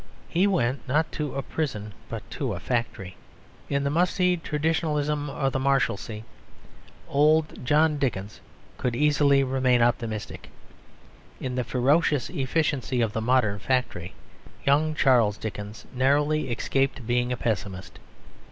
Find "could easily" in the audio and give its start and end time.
8.79-9.43